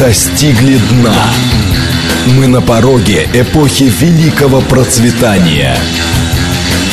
[0.00, 1.14] достигли дна.
[2.34, 5.76] Мы на пороге эпохи великого процветания.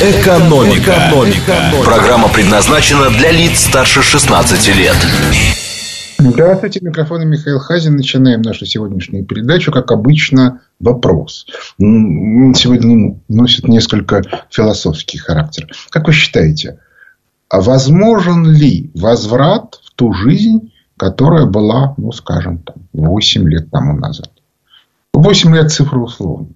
[0.01, 1.07] Экономика.
[1.07, 1.71] Экономика.
[1.85, 4.95] Программа предназначена для лиц старше 16 лет.
[6.19, 7.95] Здравствуйте, микрофон Михаил Хазин.
[7.95, 9.71] Начинаем нашу сегодняшнюю передачу.
[9.71, 11.45] Как обычно, вопрос.
[11.79, 14.21] Сегодня носит несколько
[14.51, 15.69] философский характер.
[15.91, 16.79] Как вы считаете,
[17.47, 23.97] а возможен ли возврат в ту жизнь, которая была, ну, скажем, там, 8 лет тому
[23.97, 24.31] назад?
[25.13, 26.47] 8 лет цифра условно.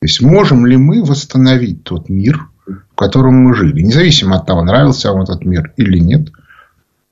[0.00, 3.82] То есть, можем ли мы восстановить тот мир, в котором мы жили?
[3.82, 6.30] Независимо от того, нравился вам этот мир или нет.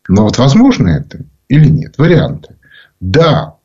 [0.08, 1.98] Но вот возможно это или нет?
[1.98, 2.56] Варианты.
[3.00, 3.56] Да,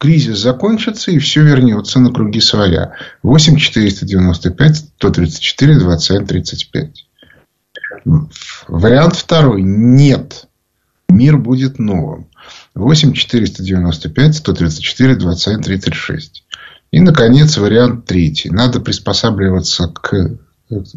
[0.00, 2.94] кризис закончится и все вернется на круги своя.
[3.22, 7.06] 8 495 134 27 35.
[8.68, 9.62] Вариант второй.
[9.62, 10.48] Нет.
[11.10, 12.28] Мир будет новым.
[12.74, 16.44] 8 495 134 27 36.
[16.90, 18.50] И, наконец, вариант третий.
[18.50, 20.38] Надо приспосабливаться к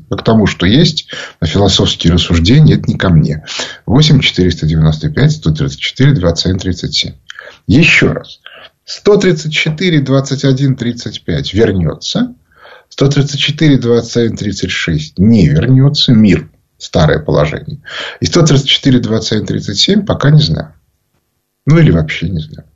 [0.09, 1.09] к тому, что есть,
[1.41, 3.43] на философские рассуждения, это не ко мне.
[3.87, 7.13] 8 495 134 27 37.
[7.65, 8.39] Еще раз.
[8.85, 12.35] 134 21 35 вернется.
[12.89, 16.13] 134 27 36 не вернется.
[16.13, 16.49] Мир
[16.83, 17.81] старое положение.
[18.19, 20.73] И 134, 27, 37 пока не знаю.
[21.65, 22.67] Ну, или вообще не знаю.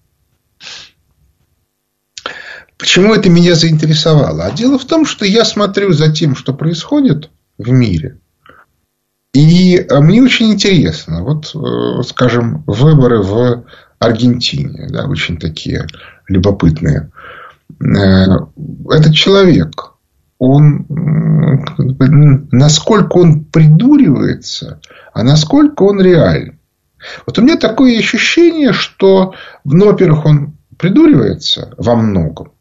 [2.78, 4.46] Почему это меня заинтересовало?
[4.46, 8.20] А дело в том, что я смотрю за тем, что происходит в мире.
[9.34, 11.24] И мне очень интересно.
[11.24, 13.66] Вот, э, скажем, выборы в
[14.00, 14.88] Аргентине.
[14.90, 15.88] Да, очень такие
[16.28, 17.12] любопытные.
[17.80, 18.26] Э,
[18.90, 19.94] этот человек,
[20.40, 20.86] он
[22.52, 24.80] насколько он придуривается,
[25.14, 26.60] а насколько он реален.
[27.26, 32.52] Вот у меня такое ощущение, что, ну, во-первых, он придуривается во многом,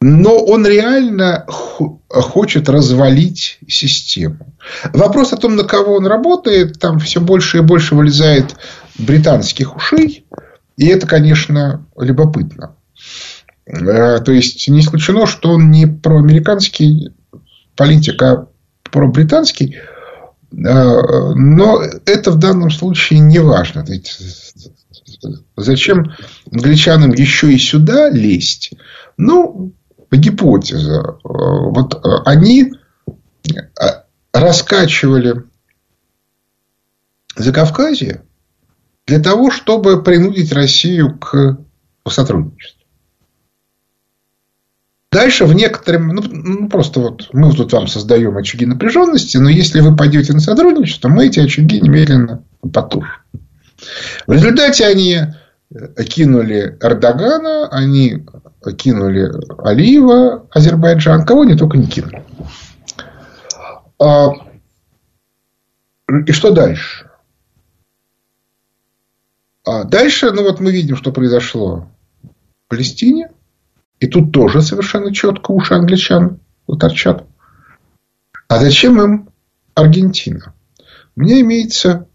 [0.00, 4.54] но он реально хочет развалить систему.
[4.92, 8.56] Вопрос о том, на кого он работает, там все больше и больше вылезает
[8.98, 10.26] британских ушей.
[10.76, 12.76] И это, конечно, любопытно.
[13.66, 17.12] Э, то есть, не исключено, что он не проамериканский
[17.74, 18.48] политик, а
[18.84, 19.76] пробританский.
[19.76, 23.84] Э, но это в данном случае не важно.
[25.56, 26.12] Зачем
[26.50, 28.72] англичанам еще и сюда лезть?
[29.16, 29.72] Ну,
[30.12, 31.00] гипотеза.
[31.00, 32.72] Э, вот они
[34.32, 35.44] раскачивали
[37.34, 38.22] Закавказье
[39.06, 41.58] для того, чтобы принудить Россию к
[42.08, 42.75] сотрудничеству.
[45.16, 49.80] Дальше в некотором, ну, ну, просто вот мы тут вам создаем очаги напряженности, но если
[49.80, 53.22] вы пойдете на сотрудничество, мы эти очаги немедленно потушим.
[54.26, 55.20] В результате они
[56.10, 58.26] кинули Эрдогана, они
[58.76, 62.22] кинули Алиева, Азербайджан, кого они только не кинули.
[63.98, 64.32] А,
[66.26, 67.10] и что дальше?
[69.64, 71.88] А дальше, ну вот мы видим, что произошло
[72.22, 73.30] в Палестине.
[74.00, 76.40] И тут тоже совершенно четко уши англичан
[76.78, 77.24] торчат.
[78.48, 79.28] А зачем им
[79.74, 80.52] Аргентина?
[81.16, 82.08] У меня имеется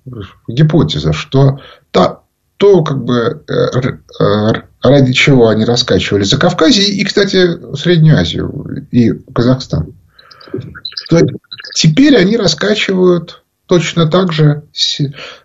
[0.48, 1.60] гипотеза, что
[1.92, 2.22] та,
[2.58, 4.54] то, как бы, э, э,
[4.84, 9.96] ради чего они раскачивали за Кавказе и, кстати, Среднюю Азию и Казахстан.
[11.74, 14.64] Теперь они раскачивают точно так же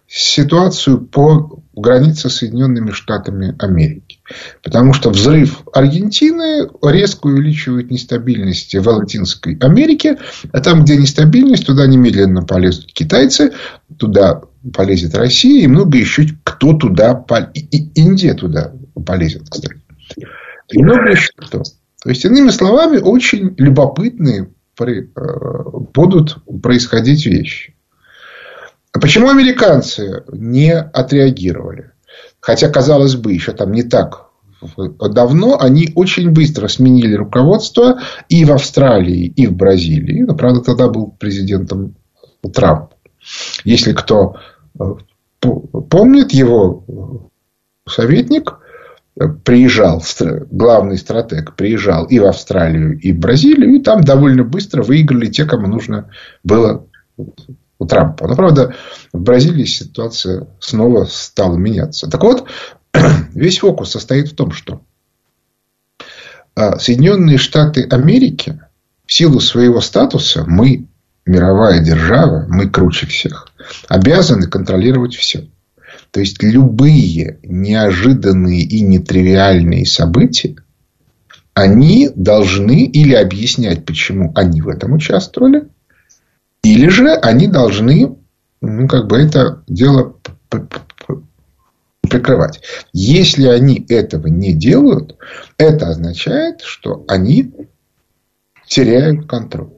[0.07, 4.06] ситуацию по границе с Соединенными Штатами Америки.
[4.63, 10.19] Потому что взрыв Аргентины резко увеличивает нестабильность в Латинской Америке.
[10.53, 13.53] А там, где нестабильность, туда немедленно полезут китайцы,
[13.99, 14.43] туда
[14.75, 17.25] полезет Россия и много еще кто туда.
[17.55, 18.73] И Индия туда
[19.05, 19.81] полезет, кстати.
[20.69, 21.63] И много еще кто.
[22.03, 24.49] То есть, иными словами, очень любопытные
[24.79, 25.03] э,
[25.95, 27.75] будут происходить вещи.
[28.93, 31.93] А почему американцы не отреагировали?
[32.47, 34.27] Хотя, казалось бы, еще там не так
[35.11, 37.99] давно они очень быстро сменили руководство
[38.29, 40.23] и в Австралии, и в Бразилии.
[40.23, 41.97] Но, правда, тогда был президентом
[42.55, 42.93] Трамп.
[43.65, 44.37] Если кто
[44.79, 44.85] э,
[45.91, 47.31] помнит, его
[47.89, 48.61] советник
[49.45, 50.01] приезжал,
[50.49, 55.47] главный стратег приезжал и в Австралию, и в Бразилию, и там довольно быстро выиграли те,
[55.47, 56.11] кому нужно
[56.45, 56.87] было
[57.79, 58.27] у Трампа.
[58.27, 58.75] Но, правда,
[59.13, 62.09] в Бразилии ситуация снова стала меняться.
[62.09, 62.49] Так вот,
[63.35, 64.83] весь фокус состоит в том, что
[66.55, 68.61] а, Соединенные Штаты Америки
[69.05, 70.87] в силу своего статуса, мы
[71.27, 73.53] мировая держава, мы круче всех,
[73.89, 75.49] обязаны контролировать все.
[76.11, 80.57] То есть любые неожиданные и нетривиальные события,
[81.53, 85.69] они должны или объяснять, почему они в этом участвовали,
[86.67, 88.17] или же они должны,
[88.61, 90.17] ну, как бы это дело
[92.01, 92.61] прикрывать.
[92.93, 95.17] Если они этого не делают,
[95.59, 97.53] это означает, что они
[98.67, 99.71] теряют контроль.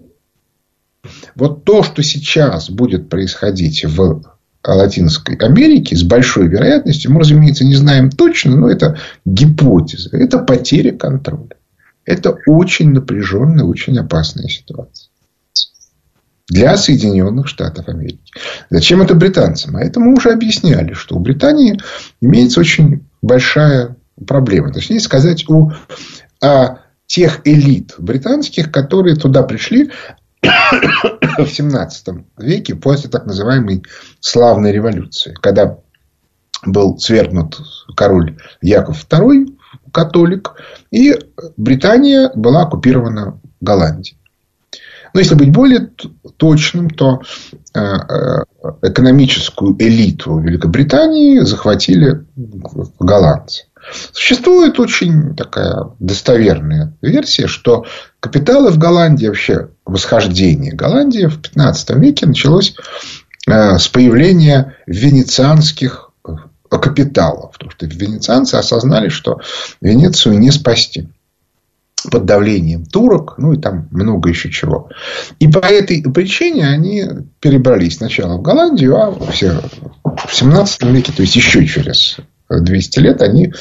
[1.34, 4.22] Вот то, что сейчас будет происходить в
[4.66, 10.92] Латинской Америке с большой вероятностью, мы, разумеется, не знаем точно, но это гипотеза, это потеря
[10.92, 11.56] контроля.
[12.04, 15.07] Это очень напряженная, очень опасная ситуация.
[16.48, 18.32] Для Соединенных Штатов Америки.
[18.70, 19.76] Зачем это британцам?
[19.76, 21.78] А это мы уже объясняли, что у Британии
[22.20, 23.96] имеется очень большая
[24.26, 24.72] проблема.
[24.72, 25.72] Точнее сказать, у
[26.42, 29.90] а, тех элит британских, которые туда пришли
[30.42, 32.06] в 17
[32.38, 33.82] веке после так называемой
[34.20, 35.78] славной революции, когда
[36.64, 37.58] был свергнут
[37.96, 39.56] король Яков II,
[39.92, 40.54] католик,
[40.90, 41.16] и
[41.56, 44.17] Британия была оккупирована Голландией.
[45.14, 45.90] Но если быть более
[46.36, 47.22] точным, то
[47.74, 48.44] э, э,
[48.82, 52.24] экономическую элиту Великобритании захватили
[52.98, 53.64] голландцы.
[54.12, 57.86] Существует очень такая достоверная версия, что
[58.20, 62.74] капиталы в Голландии, вообще восхождение Голландии в 15 веке началось
[63.46, 66.10] э, с появления венецианских
[66.68, 67.52] капиталов.
[67.52, 69.40] Потому что венецианцы осознали, что
[69.80, 71.08] Венецию не спасти
[72.02, 74.90] под давлением турок, ну и там много еще чего.
[75.38, 77.04] И по этой причине они
[77.40, 79.60] перебрались сначала в Голландию, а все
[80.26, 82.18] в 17 веке, то есть еще через
[82.48, 83.52] 200 лет, они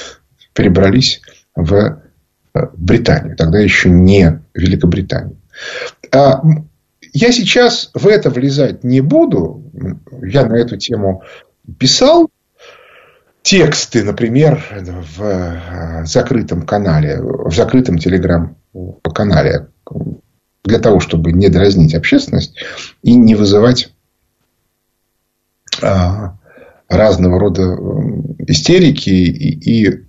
[0.54, 1.22] перебрались
[1.56, 3.36] в э, Британию.
[3.36, 5.38] Тогда еще не Великобританию.
[6.12, 6.42] А
[7.13, 9.63] я сейчас в это влезать не буду.
[10.24, 11.24] Я на эту тему
[11.80, 12.30] писал
[13.48, 14.62] тексты, например,
[15.18, 19.70] в э, закрытом канале, в закрытом телеграм-канале
[20.66, 22.58] для того, чтобы не дразнить общественность
[23.04, 23.94] и не вызывать
[25.82, 26.38] а,
[26.90, 27.78] разного рода
[28.48, 30.06] истерики и, и,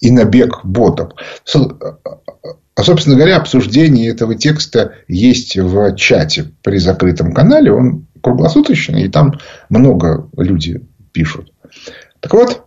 [0.00, 1.12] и набег ботов.
[1.54, 7.72] А, собственно говоря, обсуждение этого текста есть в чате при закрытом канале.
[7.72, 9.38] Он круглосуточный, и там
[9.68, 11.52] много люди пишут.
[12.18, 12.66] Так вот,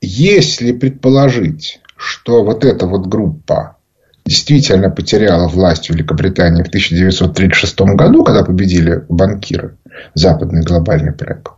[0.00, 3.76] если предположить, что вот эта вот группа
[4.24, 9.78] действительно потеряла власть в Великобритании в 1936 году, когда победили банкиры,
[10.14, 11.48] западный глобальный проект,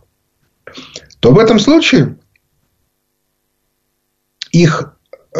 [1.19, 2.17] то в этом случае
[4.51, 4.95] их
[5.35, 5.39] э,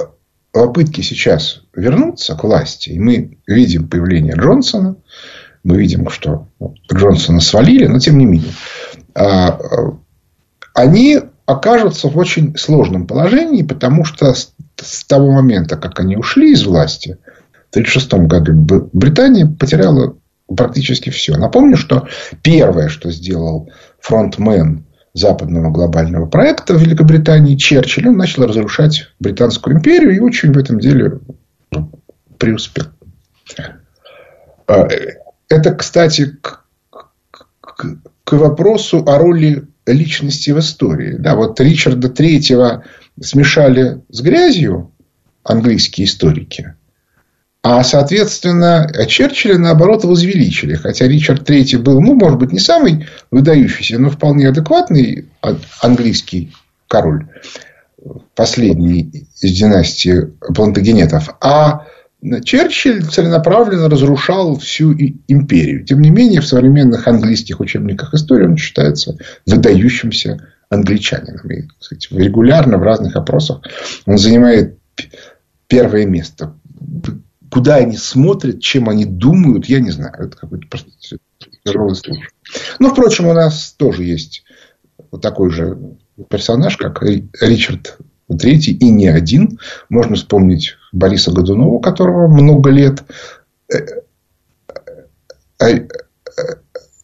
[0.51, 4.97] попытки сейчас вернуться к власти, и мы видим появление Джонсона,
[5.63, 6.47] мы видим, что
[6.91, 8.53] Джонсона свалили, но тем не менее,
[9.13, 9.91] а, э,
[10.73, 16.65] они окажутся в очень сложном положении, потому что с того момента, как они ушли из
[16.65, 17.17] власти,
[17.71, 20.15] в 1936 году Британия потеряла
[20.55, 21.37] практически все.
[21.37, 22.07] Напомню, что
[22.41, 23.69] первое, что сделал
[23.99, 30.57] фронтмен западного глобального проекта в Великобритании Черчилль, он начал разрушать Британскую империю и очень в
[30.57, 31.19] этом деле
[32.37, 32.85] преуспел.
[35.49, 36.65] А, это, кстати, к,
[37.61, 41.15] к, к вопросу о роли личности в истории.
[41.17, 42.83] Да, вот Ричарда Третьего
[43.19, 44.91] смешали с грязью
[45.43, 46.75] английские историки.
[47.61, 50.75] А, соответственно, Черчилля, наоборот, возвеличили.
[50.75, 55.27] Хотя Ричард III был, ну, может быть, не самый выдающийся, но вполне адекватный
[55.81, 56.53] английский
[56.87, 57.27] король.
[58.33, 61.35] Последний из династии плантагенетов.
[61.41, 61.85] А
[62.43, 65.85] Черчилль целенаправленно разрушал всю империю.
[65.85, 71.49] Тем не менее, в современных английских учебниках истории он считается выдающимся англичанином.
[71.49, 73.61] И, кстати, регулярно в разных опросах
[74.05, 74.77] он занимает
[75.67, 76.55] первое место.
[77.49, 80.13] Куда они смотрят, чем они думают, я не знаю.
[80.19, 80.91] Это какой-то просто
[81.63, 82.25] тяжелый.
[82.79, 84.43] Но, впрочем, у нас тоже есть
[85.09, 85.77] вот такой же
[86.29, 87.97] персонаж, как Ричард
[88.37, 89.59] Третий, и не один.
[89.89, 93.03] Можно вспомнить Бориса Годунова, которого много лет
[93.73, 93.79] э,
[95.59, 95.87] э,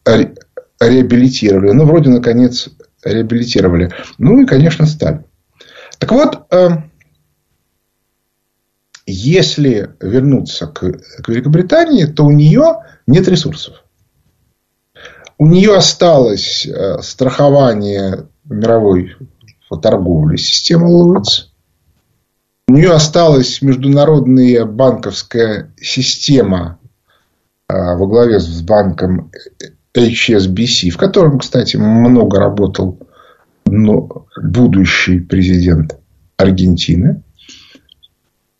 [0.06, 0.34] э,
[0.80, 1.72] реабилитировали.
[1.72, 2.68] Ну, вроде, наконец,
[3.02, 3.92] реабилитировали.
[4.18, 5.24] Ну, и, конечно, Сталин.
[5.98, 6.46] Так вот,
[9.06, 10.92] если вернуться к,
[11.22, 13.82] к Великобритании, то у нее нет ресурсов.
[15.38, 16.68] У нее осталось
[17.00, 19.16] страхование мировой
[19.70, 21.50] торговли системы Луиц.
[22.68, 26.78] У нее осталась международная банковская система,
[27.68, 29.30] э, во главе с банком
[29.96, 32.98] HSBC, в котором, кстати, много работал
[33.66, 35.98] но будущий президент
[36.36, 37.22] Аргентины.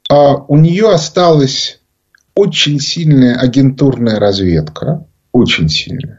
[0.08, 1.80] А у нее осталась
[2.34, 5.06] очень сильная агентурная разведка.
[5.32, 6.15] Очень сильная.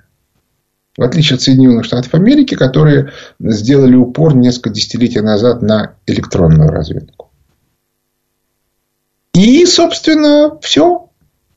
[0.97, 7.31] В отличие от Соединенных Штатов Америки, которые сделали упор несколько десятилетий назад на электронную разведку.
[9.33, 11.11] И, собственно, все.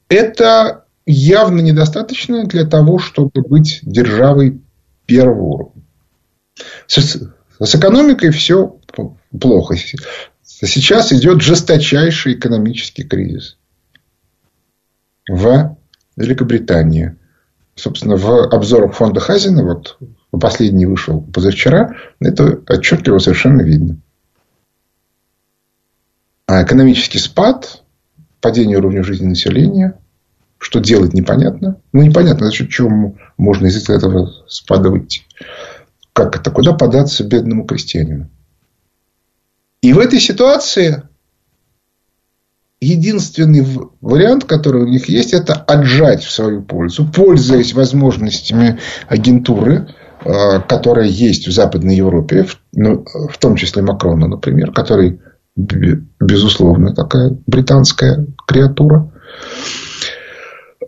[0.09, 4.61] Это явно недостаточно для того, чтобы быть державой
[5.07, 5.83] первого уровня.
[6.87, 7.17] С,
[7.59, 8.79] экономикой все
[9.41, 9.77] плохо.
[10.43, 13.57] Сейчас идет жесточайший экономический кризис
[15.27, 15.77] в
[16.17, 17.17] Великобритании.
[17.81, 19.99] Собственно, в обзорах фонда Хазина, вот
[20.39, 23.97] последний вышел позавчера, это отчетливо совершенно видно.
[26.47, 27.83] А экономический спад,
[28.43, 29.99] падение уровня жизни населения,
[30.59, 31.81] что делать непонятно.
[31.95, 35.23] Ну, непонятно, за счет чего можно из этого спада выйти.
[36.13, 36.51] Как это?
[36.51, 38.29] Куда податься бедному крестьянину?
[39.81, 41.03] И в этой ситуации
[42.81, 43.67] единственный
[44.01, 49.89] вариант, который у них есть, это отжать в свою пользу, пользуясь возможностями агентуры,
[50.25, 55.21] э, которая есть в Западной Европе, ну, в том числе Макрона, например, который,
[55.57, 59.13] безусловно, такая британская креатура.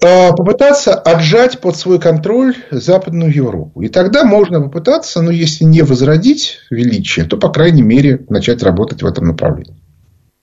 [0.02, 3.82] А, попытаться отжать под свой контроль Западную Европу.
[3.82, 9.02] И тогда можно попытаться, ну, если не возродить величие, то, по крайней мере, начать работать
[9.02, 9.81] в этом направлении.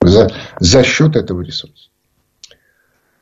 [0.02, 1.90] За, за счет этого ресурса.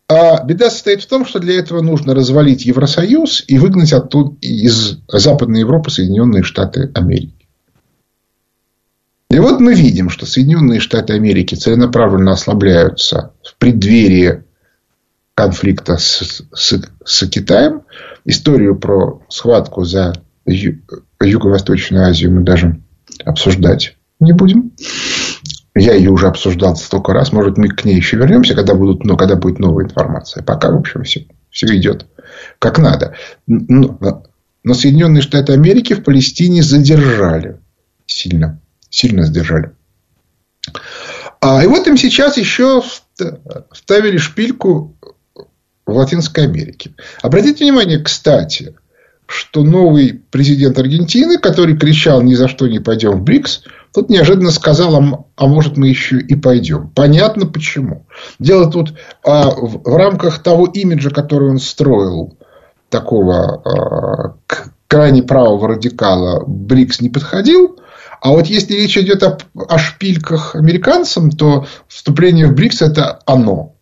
[0.09, 4.99] А беда состоит в том, что для этого нужно развалить Евросоюз и выгнать оттуда из
[5.09, 7.35] Западной Европы Соединенные Штаты Америки.
[9.31, 14.45] И вот мы видим, что Соединенные Штаты Америки целенаправленно ослабляются в преддверии
[15.35, 17.83] конфликта с, с, с Китаем.
[18.25, 20.15] Историю про схватку за
[20.47, 20.81] Ю,
[21.21, 22.81] Юго-Восточную Азию мы даже
[23.25, 24.73] обсуждать не будем.
[25.79, 27.33] Я ее уже обсуждал столько раз.
[27.33, 30.43] Может, мы к ней еще вернемся, когда, будут, но, когда будет новая информация.
[30.43, 32.07] Пока, в общем, все, все идет
[32.59, 33.15] как надо.
[33.47, 34.23] Но,
[34.65, 37.61] но Соединенные Штаты Америки в Палестине задержали.
[38.07, 38.61] Сильно.
[38.91, 39.73] Сильно задержали.
[41.41, 42.83] А, и вот им сейчас еще
[43.73, 44.97] вставили шпильку
[45.87, 46.93] в Латинской Америке.
[47.23, 48.75] Обратите внимание, кстати,
[49.27, 53.65] что новый президент Аргентины, который кричал «ни за что не пойдем в БРИКС»,
[53.99, 56.91] тут неожиданно сказал, а, а может мы еще и пойдем.
[56.95, 58.07] Понятно почему.
[58.39, 62.39] Дело тут а, в, в рамках того имиджа, который он строил,
[62.91, 64.35] такого а,
[64.87, 67.77] крайне правого радикала, БРИКС не подходил.
[68.21, 69.37] А вот если речь идет о,
[69.69, 73.75] о шпильках американцам, то вступление в БРИКС это оно.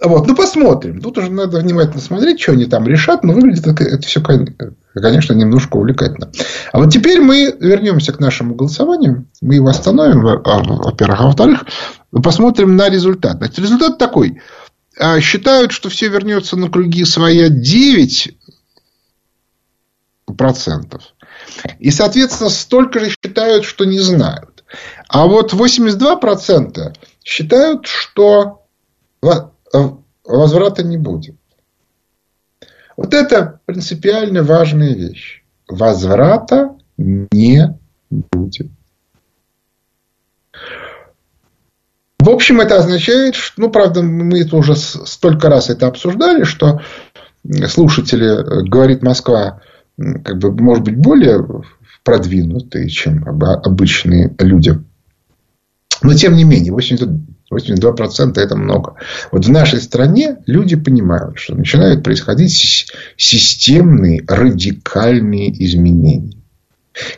[0.00, 1.00] Вот, ну, посмотрим.
[1.00, 3.24] Тут уже надо внимательно смотреть, что они там решат.
[3.24, 6.30] Но выглядит это, это все, конечно, немножко увлекательно.
[6.72, 9.26] А вот теперь мы вернемся к нашему голосованию.
[9.40, 11.20] Мы его остановим, во-первых.
[11.20, 11.64] А во-вторых,
[12.22, 13.38] посмотрим на результат.
[13.38, 14.40] Значит, результат такой.
[14.98, 18.36] А, считают, что все вернется на круги своя 9
[20.36, 21.02] процентов.
[21.78, 24.64] И, соответственно, столько же считают, что не знают.
[25.08, 28.66] А вот 82% считают, что
[30.24, 31.36] возврата не будет.
[32.96, 35.44] Вот это принципиально важная вещь.
[35.68, 38.68] Возврата не будет.
[42.18, 46.80] В общем, это означает, что, ну, правда, мы это уже столько раз это обсуждали, что
[47.68, 49.60] слушатели, э, говорит Москва,
[49.96, 51.46] как бы, может быть, более
[52.04, 54.78] продвинутые, чем обычные люди.
[56.02, 57.08] Но, тем не менее, 80
[57.52, 58.94] 82% это много.
[59.32, 62.86] Вот в нашей стране люди понимают, что начинают происходить
[63.16, 66.32] системные радикальные изменения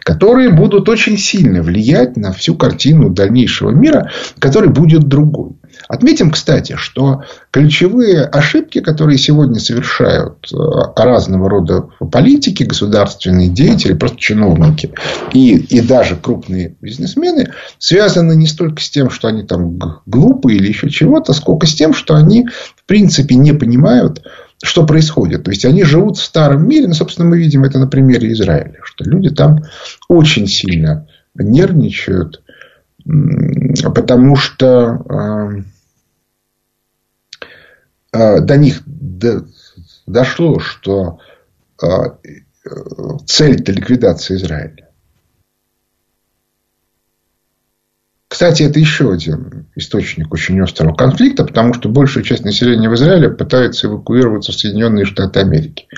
[0.00, 5.52] которые будут очень сильно влиять на всю картину дальнейшего мира, который будет другой.
[5.90, 10.56] Отметим, кстати, что ключевые ошибки, которые сегодня совершают э,
[10.94, 14.92] разного рода политики, государственные деятели, просто чиновники
[15.32, 20.68] и, и даже крупные бизнесмены, связаны не столько с тем, что они там глупые или
[20.68, 24.22] еще чего-то, сколько с тем, что они в принципе не понимают,
[24.62, 25.42] что происходит.
[25.42, 26.86] То есть, они живут в старом мире.
[26.86, 28.78] Ну, собственно, мы видим это на примере Израиля.
[28.84, 29.64] Что люди там
[30.08, 32.42] очень сильно нервничают.
[33.92, 35.62] Потому что э,
[38.12, 38.82] до них
[40.06, 41.18] дошло, что
[41.82, 41.86] э,
[43.26, 44.90] цель– это ликвидация Израиля.
[48.28, 53.28] Кстати, это еще один источник очень острого конфликта, потому что большая часть населения в Израиле
[53.28, 55.88] пытается эвакуироваться в Соединенные Штаты Америки.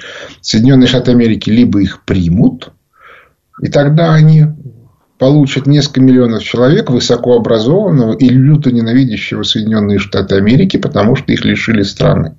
[0.41, 2.73] Соединенные Штаты Америки либо их примут,
[3.61, 4.47] и тогда они
[5.23, 11.85] получат несколько миллионов человек высокообразованного и люто ненавидящего Соединенные Штаты Америки, потому что их лишили
[11.85, 12.35] страны.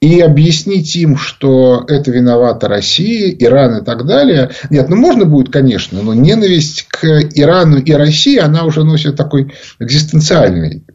[0.00, 4.48] И объяснить им, что это виновата Россия, Иран и так далее.
[4.70, 9.52] Нет, ну можно будет, конечно, но ненависть к Ирану и России, она уже носит такой
[9.78, 10.86] экзистенциальный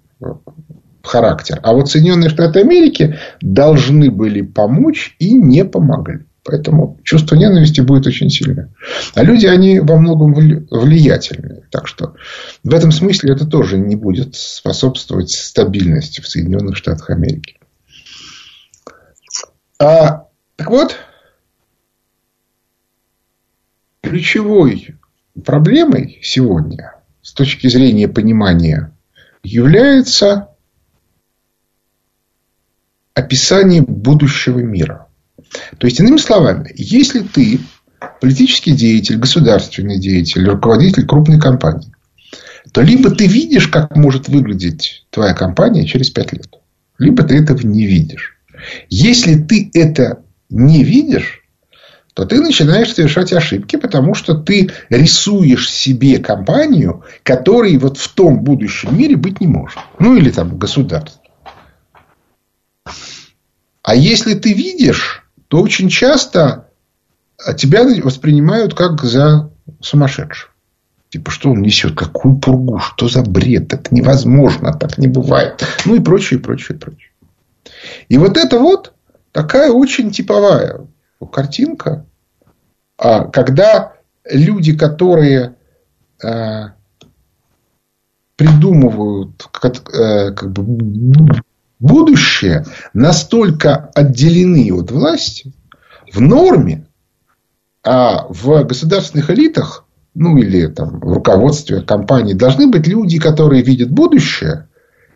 [1.03, 1.60] характер.
[1.62, 6.22] А вот Соединенные Штаты Америки должны были помочь и не помогли.
[6.44, 8.74] Поэтому чувство ненависти будет очень сильное.
[9.14, 11.64] А люди, они во многом влиятельные.
[11.70, 12.16] Так что
[12.64, 17.60] в этом смысле это тоже не будет способствовать стабильности в Соединенных Штатах Америки.
[19.80, 20.98] А, так вот,
[24.02, 24.96] ключевой
[25.46, 28.92] проблемой сегодня с точки зрения понимания
[29.44, 30.50] является
[33.14, 35.08] описание будущего мира.
[35.77, 37.60] То есть, иными словами, если ты
[38.20, 41.91] политический деятель, государственный деятель, руководитель крупной компании,
[42.72, 46.48] то либо ты видишь, как может выглядеть твоя компания через пять лет,
[46.98, 48.38] либо ты этого не видишь.
[48.89, 51.41] Если ты это не видишь,
[52.13, 58.43] то ты начинаешь совершать ошибки, потому что ты рисуешь себе компанию, которой вот в том
[58.43, 59.79] будущем мире быть не может.
[59.98, 61.22] Ну, или там государство.
[63.84, 65.21] А если ты видишь,
[65.51, 66.70] то очень часто
[67.58, 70.50] тебя воспринимают как за сумасшедшего.
[71.10, 71.93] Типа, что он несет?
[71.93, 72.79] Какую пургу?
[72.79, 73.74] Что за бред?
[73.74, 74.72] Это невозможно.
[74.72, 75.62] Так не бывает.
[75.84, 77.12] Ну, и прочее, и прочее, и прочее.
[78.08, 78.93] И вот это вот
[79.34, 80.88] такая очень типовая
[81.34, 82.05] картинка,
[82.98, 85.55] а когда люди, которые
[86.24, 86.63] э,
[88.38, 91.43] придумывают э, как бы,
[91.82, 95.54] будущее, настолько отделены от власти,
[96.14, 96.88] в норме,
[97.84, 103.90] а в государственных элитах, ну или там, в руководстве компании, должны быть люди, которые видят
[103.90, 104.68] будущее,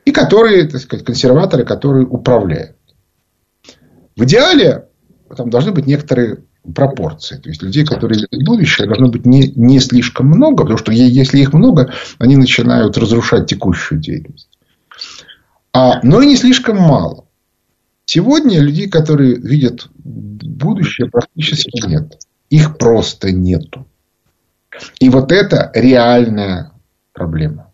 [0.05, 2.75] и которые, так сказать, консерваторы, которые управляют.
[4.15, 4.85] В идеале
[5.35, 7.37] там должны быть некоторые пропорции.
[7.37, 11.39] То есть людей, которые видят будущее, должно быть не, не слишком много, потому что если
[11.39, 14.54] их много, они начинают разрушать текущую деятельность.
[15.75, 17.25] А, но и не слишком мало.
[18.05, 22.17] Сегодня людей, которые видят будущее, практически нет.
[22.49, 23.85] Их просто нету.
[24.99, 26.71] И вот это реальная
[27.11, 27.71] проблема.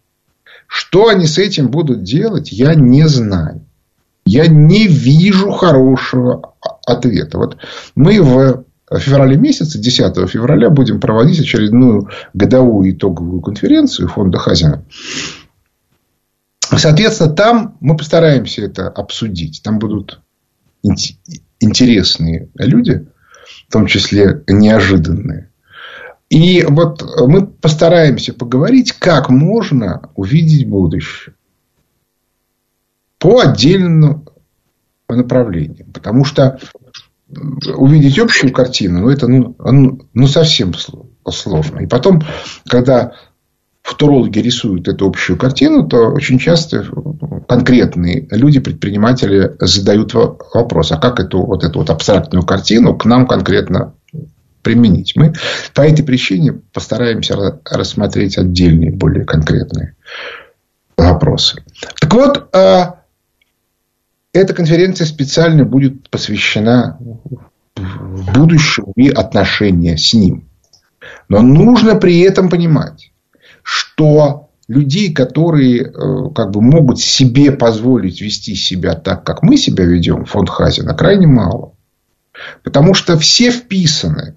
[0.65, 3.67] Что они с этим будут делать, я не знаю.
[4.25, 6.55] Я не вижу хорошего
[6.87, 7.37] ответа.
[7.37, 7.57] Вот
[7.93, 8.65] мы в
[8.97, 14.83] феврале месяце, 10 февраля, будем проводить очередную годовую итоговую конференцию фонда Хазина.
[16.77, 19.61] Соответственно, там мы постараемся это обсудить.
[19.63, 20.21] Там будут
[21.59, 23.07] интересные люди,
[23.67, 25.49] в том числе неожиданные.
[26.29, 31.35] И вот мы постараемся поговорить, как можно увидеть будущее
[33.19, 34.27] по отдельным
[35.09, 35.91] направлениям.
[35.91, 36.57] Потому что
[37.75, 39.55] увидеть общую картину, ну, это ну,
[40.13, 41.79] ну, совсем сложно.
[41.79, 42.23] И потом,
[42.67, 43.13] когда
[43.83, 46.85] футурологи рисуют эту общую картину, то очень часто
[47.47, 53.27] конкретные люди, предприниматели задают вопрос, а как эту вот эту вот абстрактную картину к нам
[53.27, 53.93] конкретно
[54.61, 55.13] применить.
[55.15, 55.33] Мы
[55.73, 59.95] по этой причине постараемся рассмотреть отдельные, более конкретные
[60.97, 61.63] вопросы.
[61.99, 63.01] Так вот, а,
[64.33, 66.99] эта конференция специально будет посвящена
[68.33, 70.47] будущему и отношения с ним.
[71.27, 73.10] Но нужно при этом понимать,
[73.71, 75.89] что людей, которые э,
[76.35, 81.25] как бы могут себе позволить вести себя так, как мы себя ведем, фонд Хазина, крайне
[81.25, 81.71] мало.
[82.63, 84.35] Потому что все вписаны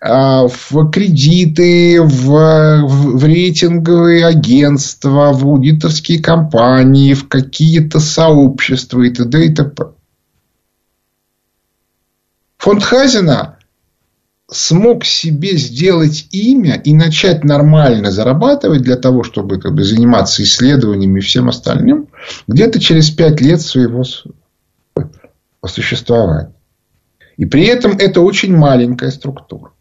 [0.00, 9.44] а, в кредиты, в, в рейтинговые агентства, в аудиторские компании, в какие-то сообщества и т.д.
[9.44, 9.88] и т.п.
[12.56, 13.57] Фонд Хазина
[14.50, 21.18] смог себе сделать имя и начать нормально зарабатывать для того, чтобы как бы, заниматься исследованиями
[21.18, 22.08] и всем остальным,
[22.46, 24.04] где-то через пять лет своего
[25.66, 26.54] существования.
[27.36, 29.72] И при этом это очень маленькая структура.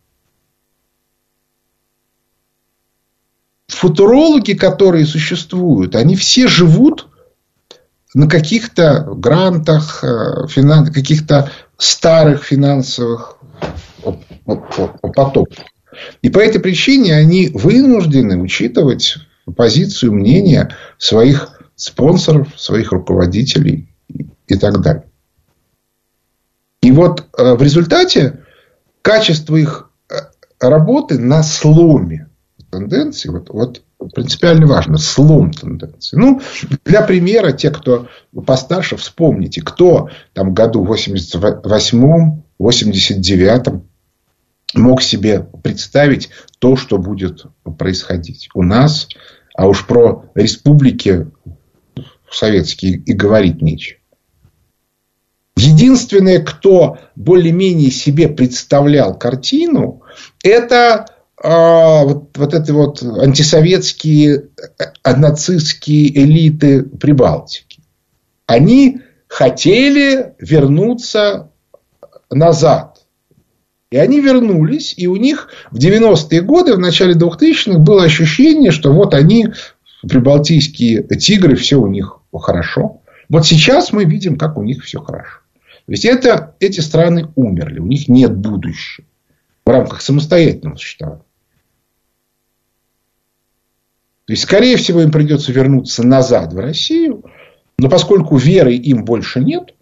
[3.78, 7.08] футурологи, которые существуют, они все живут
[8.14, 10.48] на каких-то грантах, э,
[10.92, 13.37] каких-то старых финансовых
[14.43, 15.65] потоках.
[16.22, 19.17] И по этой причине они вынуждены учитывать
[19.56, 23.89] позицию, мнение своих спонсоров, своих руководителей
[24.48, 25.04] и так далее.
[26.82, 28.43] И вот э, в результате
[29.02, 30.15] качество их э,
[30.60, 32.30] работы на сломе
[32.72, 33.82] тенденции, вот, вот
[34.13, 36.17] принципиально важно, слом тенденции.
[36.17, 36.41] Ну,
[36.86, 38.08] для примера, те, кто
[38.46, 43.88] постарше, вспомните, кто там году 88-м, 89-м
[44.74, 47.46] мог себе представить то, что будет
[47.78, 49.08] происходить у нас,
[49.56, 51.28] а уж про республики
[52.30, 54.00] советские и говорить нечего.
[55.56, 60.04] Единственное, кто более-менее себе представлял картину,
[60.43, 61.08] это
[61.41, 64.50] а, вот, вот эти вот антисоветские,
[65.04, 67.82] э, нацистские элиты Прибалтики.
[68.46, 71.52] Они хотели вернуться
[72.30, 73.06] назад.
[73.90, 78.92] И они вернулись, и у них в 90-е годы, в начале 2000-х было ощущение, что
[78.92, 79.48] вот они,
[80.02, 83.02] прибалтийские тигры, все у них хорошо.
[83.30, 85.40] Вот сейчас мы видим, как у них все хорошо.
[85.86, 89.08] То это, эти страны умерли, у них нет будущего
[89.66, 91.24] в рамках самостоятельного существования.
[94.26, 97.24] То есть, скорее всего, им придется вернуться назад в Россию,
[97.78, 99.74] но поскольку веры им больше нет,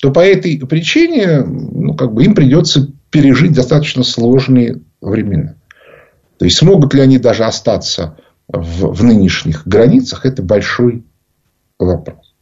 [0.00, 5.56] то по этой причине ну, как бы им придется пережить достаточно сложные времена.
[6.38, 11.04] То есть, смогут ли они даже остаться в, в нынешних границах, это большой
[11.78, 12.34] вопрос.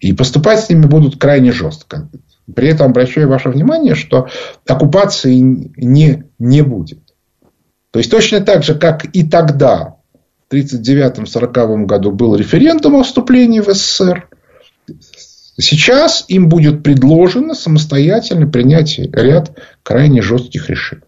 [0.00, 2.08] И поступать с ними будут крайне жестко.
[2.54, 4.28] При этом обращаю ваше внимание, что
[4.66, 7.00] оккупации не, не будет.
[7.90, 9.96] То есть, точно так же, как и тогда,
[10.48, 14.28] в 1939-1940 году, был референдум о вступлении в СССР,
[15.58, 21.02] сейчас им будет предложено самостоятельно принять ряд крайне жестких решений.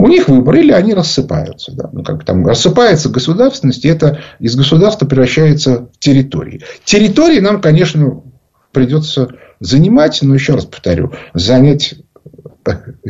[0.00, 1.72] У них выбор, или они рассыпаются.
[1.72, 1.90] Да?
[1.92, 6.62] Ну, как там, рассыпается государственность, и это из государства превращается в территории.
[6.84, 8.22] Территории нам, конечно,
[8.70, 11.96] придется занимать, но еще раз повторю, занять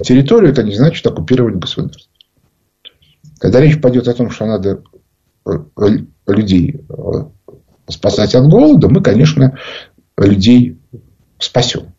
[0.03, 2.11] территорию, это не значит оккупировать государство.
[3.39, 4.83] Когда речь пойдет о том, что надо
[5.47, 5.53] э,
[6.27, 7.03] людей э,
[7.89, 9.59] спасать от голода, мы, конечно,
[10.17, 10.79] людей
[11.39, 11.95] спасем.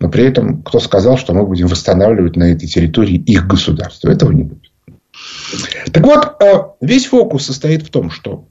[0.00, 4.10] Но при этом кто сказал, что мы будем восстанавливать на этой территории их государство?
[4.10, 4.70] Этого не будет.
[5.92, 8.46] Так вот, э, весь фокус состоит в том, что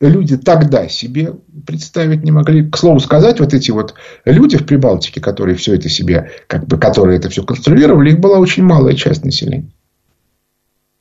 [0.00, 1.34] люди тогда себе
[1.66, 2.68] представить не могли.
[2.68, 6.78] К слову сказать, вот эти вот люди в Прибалтике, которые все это себе, как бы,
[6.78, 9.70] которые это все конструировали, их была очень малая часть населения.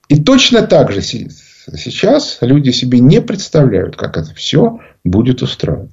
[0.07, 1.01] И точно так же
[1.75, 5.89] сейчас люди себе не представляют, как это все будет устроено.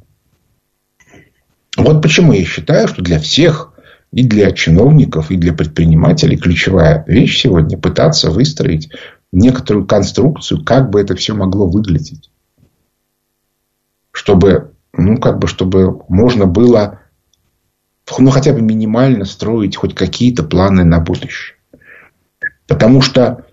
[1.76, 3.72] Вот почему я считаю, что для всех,
[4.12, 8.90] и для чиновников, и для предпринимателей ключевая вещь сегодня пытаться выстроить
[9.32, 12.30] некоторую конструкцию, как бы это все могло выглядеть.
[14.10, 17.00] Чтобы, ну, как бы, чтобы можно было,
[18.18, 21.56] ну, хотя бы минимально строить хоть какие-то планы на будущее.
[22.66, 23.46] Потому что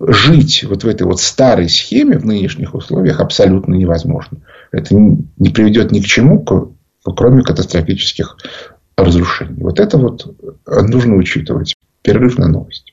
[0.00, 4.38] жить вот в этой вот старой схеме в нынешних условиях абсолютно невозможно.
[4.72, 6.44] Это не приведет ни к чему,
[7.02, 8.36] кроме катастрофических
[8.96, 9.62] разрушений.
[9.62, 10.34] Вот это вот
[10.66, 11.74] нужно учитывать.
[12.02, 12.92] Перерыв на новость.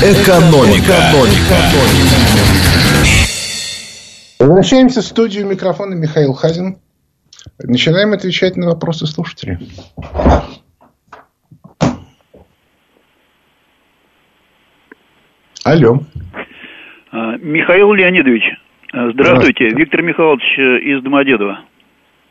[0.00, 0.96] Экономика.
[1.10, 1.56] Экономика.
[4.38, 6.78] Возвращаемся в студию микрофона Михаил Хазин.
[7.58, 9.70] Начинаем отвечать на вопросы слушателей.
[15.64, 16.00] Алло.
[17.12, 18.42] А, Михаил Леонидович,
[18.92, 19.68] Здравствуйте, Здравствуйте.
[19.70, 21.60] Виктор Михайлович э, из Домодедова.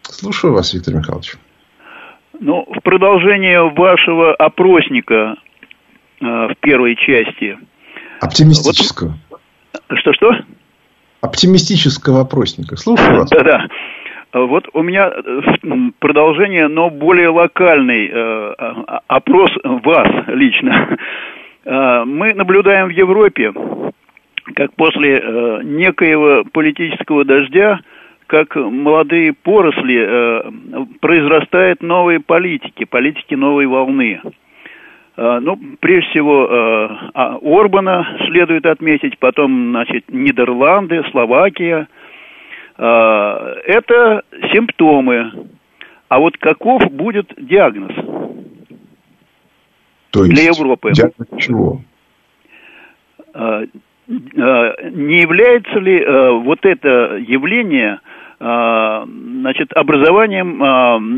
[0.04, 1.34] Слушаю вас, Виктор Михайлович.
[2.40, 5.38] Ну, в продолжение вашего опросника
[6.20, 7.58] э, в первой части.
[8.20, 9.18] Оптимистического.
[9.96, 10.32] Что-что?
[11.22, 12.76] Оптимистического опросника.
[12.76, 13.30] Слушаю вас.
[13.30, 13.68] Да-да.
[14.34, 15.58] Вот у меня э,
[16.00, 18.54] продолжение, но более локальный э,
[19.08, 20.98] опрос вас лично.
[21.64, 23.54] Мы наблюдаем в Европе
[24.56, 27.80] как после э, некоего политического дождя,
[28.28, 30.42] как молодые поросли, э,
[31.00, 34.22] произрастают новые политики, политики новой волны.
[35.18, 41.88] Э, ну, прежде всего, э, а, Орбана следует отметить, потом, значит, Нидерланды, Словакия.
[42.78, 45.32] Это симптомы.
[46.08, 47.92] А вот каков будет диагноз
[50.12, 50.92] То есть, для Европы?
[50.94, 51.82] Диагноз чего?
[53.34, 53.66] Э,
[54.12, 58.00] Э, не является ли э, вот это явление
[58.40, 60.58] значит, образованием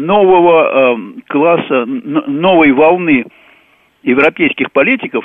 [0.06, 0.98] нового
[1.30, 3.28] класса, новой волны
[4.02, 5.24] европейских политиков,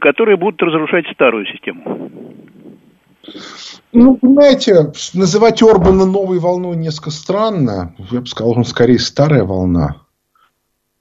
[0.00, 2.10] которые будут разрушать старую систему.
[3.92, 7.94] Ну, понимаете, называть Орбана новой волной несколько странно.
[8.10, 9.98] Я бы сказал, он скорее старая волна.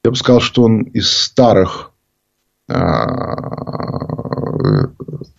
[0.03, 1.88] Я бы сказал, что он из старых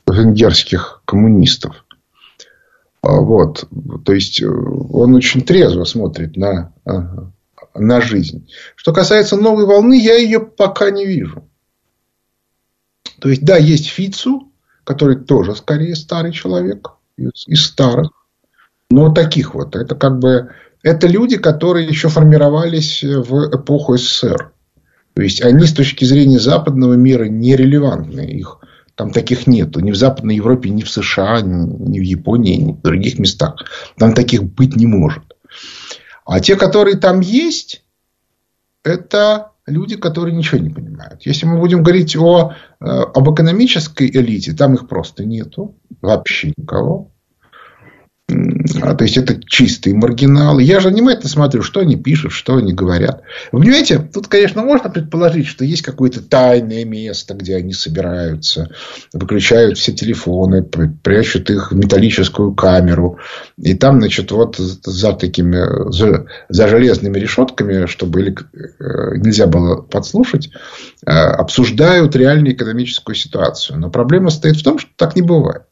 [0.06, 1.84] венгерских коммунистов.
[3.02, 3.68] А, вот.
[4.04, 7.30] То есть, он очень трезво смотрит на, а,
[7.74, 8.48] на жизнь.
[8.76, 11.48] Что касается новой волны, я ее пока не вижу.
[13.20, 14.52] То есть, да, есть Фицу,
[14.84, 18.10] который тоже скорее старый человек из, из старых.
[18.90, 19.76] Но таких вот.
[19.76, 20.50] Это как бы
[20.82, 24.52] это люди, которые еще формировались в эпоху СССР.
[25.20, 28.22] То есть они с точки зрения западного мира нерелевантны.
[28.22, 28.61] Их
[28.94, 29.80] там таких нету.
[29.80, 33.56] Ни в Западной Европе, ни в США, ни в Японии, ни в других местах.
[33.98, 35.24] Там таких быть не может.
[36.24, 37.85] А те, которые там есть,
[38.83, 41.26] это люди, которые ничего не понимают.
[41.26, 45.76] Если мы будем говорить о, э, об экономической элите, там их просто нету.
[46.00, 47.12] Вообще никого.
[48.82, 50.62] А, то есть, это чистые маргиналы.
[50.62, 53.22] Я же внимательно смотрю, что они пишут, что они говорят.
[53.52, 58.70] Вы понимаете, тут, конечно, можно предположить, что есть какое-то тайное место, где они собираются,
[59.12, 63.18] выключают все телефоны, прячут их в металлическую камеру.
[63.56, 68.34] И там, значит, вот за такими, за, за железными решетками, чтобы э,
[69.16, 70.50] нельзя было подслушать,
[71.06, 73.78] э, обсуждают реальную экономическую ситуацию.
[73.78, 75.62] Но проблема стоит в том, что так не бывает.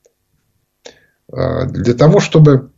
[1.33, 2.71] А, для того, чтобы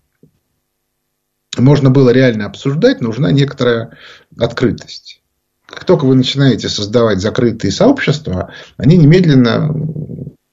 [1.57, 3.97] можно было реально обсуждать, нужна некоторая
[4.39, 5.23] открытость.
[5.67, 9.73] Как только вы начинаете создавать закрытые сообщества, они немедленно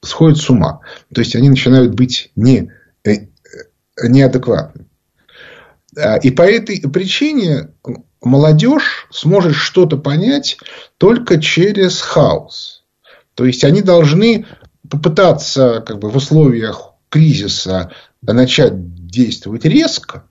[0.02, 0.80] сходят с ума.
[1.12, 2.72] То есть, они начинают быть не,
[3.04, 3.26] э,
[4.02, 4.86] неадекватны.
[5.96, 7.70] А, и по этой причине
[8.22, 10.58] молодежь сможет что-то понять
[10.98, 12.84] только через хаос.
[13.34, 14.46] То есть, они должны
[14.88, 17.92] попытаться как бы, в условиях кризиса
[18.22, 20.24] начать действовать резко,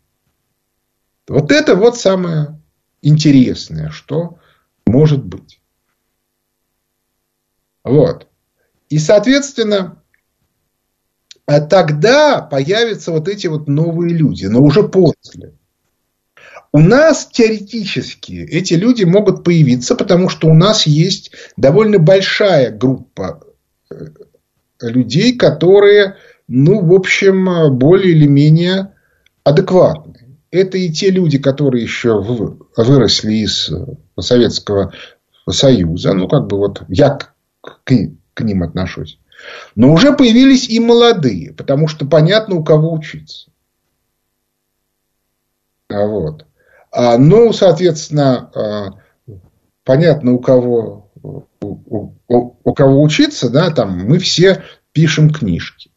[1.28, 2.62] Вот это вот самое
[3.02, 4.40] интересное, что
[4.86, 5.62] может быть.
[7.84, 8.28] Вот.
[8.90, 10.02] И, соответственно,
[11.46, 15.54] а тогда появятся вот эти вот новые люди, но уже после.
[16.72, 23.46] У нас теоретически эти люди могут появиться, потому что у нас есть довольно большая группа
[23.90, 23.96] э,
[24.82, 28.94] людей, которые, ну, в общем, более или менее
[29.44, 30.16] адекватны
[30.56, 33.72] это и те люди, которые еще выросли из
[34.20, 34.94] Советского
[35.50, 36.14] Союза.
[36.14, 37.18] Ну, как бы вот я
[37.62, 37.82] к,
[38.34, 39.20] к ним отношусь.
[39.76, 43.52] Но уже появились и молодые, потому что понятно, у кого учиться.
[45.90, 46.46] А вот.
[46.92, 48.90] А, ну, соответственно, а,
[49.84, 52.14] понятно, у кого, у, у,
[52.64, 55.92] у кого учиться, да, там мы все пишем книжки.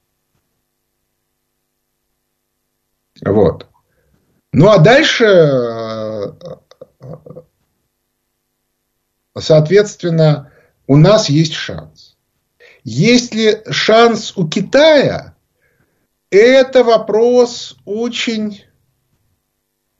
[3.24, 3.66] Вот.
[4.52, 6.32] Ну, а дальше, э,
[9.38, 10.52] соответственно,
[10.86, 12.16] у нас есть шанс.
[12.84, 15.34] Есть ли шанс у Китая?
[16.30, 18.64] Это вопрос очень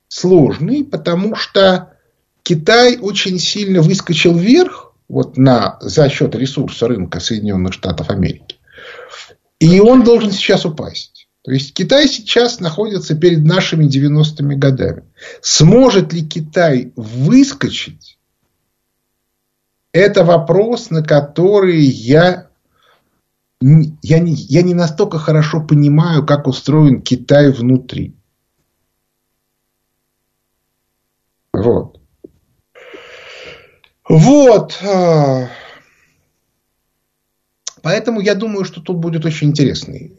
[0.08, 1.94] сложный, потому что
[2.42, 8.56] Китай очень сильно выскочил вверх вот на, за счет ресурса рынка Соединенных Штатов Америки.
[9.58, 11.17] И он должен сейчас упасть.
[11.48, 15.04] То есть Китай сейчас находится перед нашими 90-ми годами.
[15.40, 18.18] Сможет ли Китай выскочить?
[19.92, 22.50] Это вопрос, на который я,
[23.62, 28.14] я, не, я не настолько хорошо понимаю, как устроен Китай внутри.
[31.54, 31.98] Вот.
[34.06, 34.78] Вот.
[34.86, 35.48] А,
[37.82, 40.14] Поэтому я думаю, что тут будет очень интересный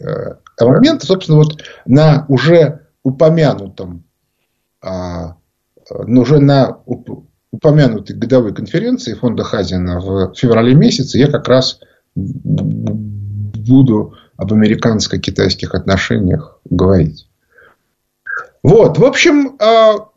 [0.66, 1.04] э, момент.
[1.04, 4.04] Собственно, вот на уже упомянутом,
[4.82, 5.36] а,
[5.90, 6.80] ну, уже на
[7.52, 11.80] упомянутой годовой конференции фонда Хазина в феврале месяце я как раз
[12.16, 17.28] буду об американско-китайских отношениях говорить.
[18.64, 20.10] Вот, в общем, а,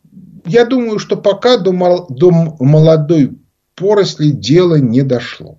[0.44, 3.38] я думаю, что пока до молодой
[3.74, 5.58] поросли дело не дошло.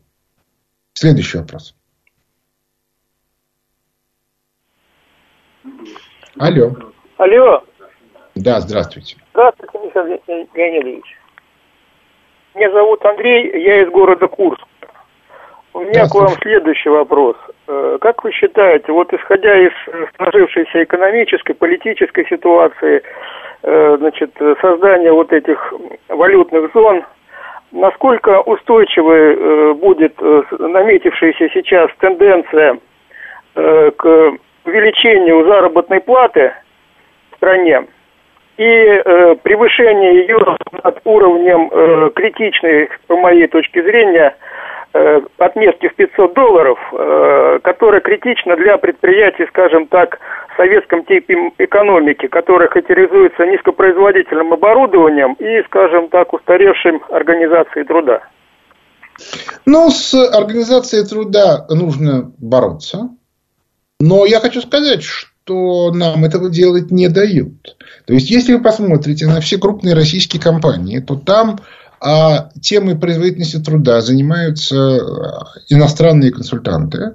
[0.94, 1.76] Следующий вопрос.
[6.40, 6.72] Алло.
[7.18, 7.64] Алло.
[8.36, 9.18] Да, здравствуйте.
[9.34, 11.18] Здравствуйте, Михаил Леонидович.
[12.56, 14.64] Меня зовут Андрей, я из города Курск.
[15.74, 17.36] У меня к вам следующий вопрос.
[17.68, 19.72] Э, как вы считаете, вот исходя из
[20.18, 23.02] сложившейся экономической, политической ситуации,
[23.64, 25.74] э, значит, создания вот этих
[26.10, 27.04] валютных зон,
[27.72, 32.80] насколько устойчивой э, будет наметившаяся сейчас тенденция
[33.56, 34.34] к
[34.66, 36.54] увеличению заработной платы
[37.32, 37.86] в стране
[38.58, 40.40] и э, превышение ее
[40.84, 44.36] над уровнем э, критичной, по моей точке зрения,
[44.94, 50.20] э, отметки в 500 долларов, э, которая критична для предприятий, скажем так,
[50.54, 58.22] в советском типе экономики, которая характеризуется низкопроизводительным оборудованием и, скажем так, устаревшим организацией труда.
[59.66, 63.10] Ну, с организацией труда нужно бороться.
[64.04, 67.78] Но я хочу сказать, что нам этого делать не дают.
[68.06, 71.62] То есть, если вы посмотрите на все крупные российские компании, то там
[72.02, 77.14] а, темой производительности труда занимаются а, иностранные консультанты,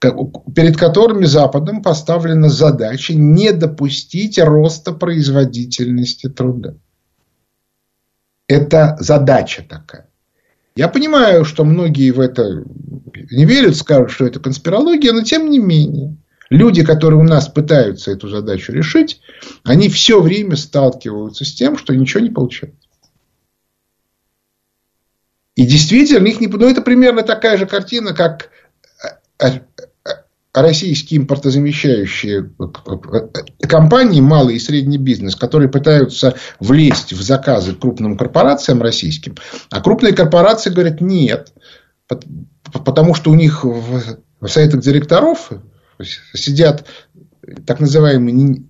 [0.00, 6.74] перед которыми Западом поставлена задача не допустить роста производительности труда.
[8.48, 10.08] Это задача такая.
[10.76, 12.62] Я понимаю, что многие в это
[13.30, 16.16] не верят, скажут, что это конспирология, но тем не менее.
[16.50, 19.20] Люди, которые у нас пытаются эту задачу решить,
[19.64, 22.86] они все время сталкиваются с тем, что ничего не получается.
[25.56, 28.50] И действительно, их не, ну, это примерно такая же картина, как
[29.02, 29.60] э, э,
[30.62, 32.50] российские импортозамещающие
[33.68, 39.36] компании, малый и средний бизнес, которые пытаются влезть в заказы крупным корпорациям российским,
[39.70, 41.52] а крупные корпорации говорят нет,
[42.72, 45.50] потому что у них в советах директоров
[46.34, 46.86] сидят
[47.66, 48.64] так называемые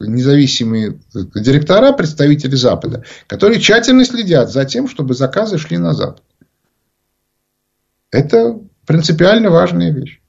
[0.00, 0.98] независимые
[1.34, 6.22] директора, представители Запада, которые тщательно следят за тем, чтобы заказы шли на Запад.
[8.10, 10.20] Это принципиально важная вещь.